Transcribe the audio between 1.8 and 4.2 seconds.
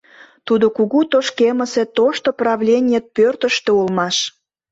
тошто правленье пӧртыштӧ улмаш.